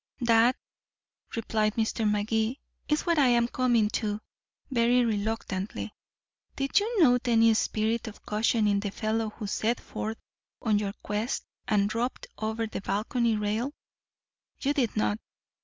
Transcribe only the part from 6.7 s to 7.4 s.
you note